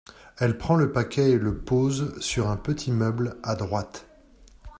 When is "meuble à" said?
2.91-3.53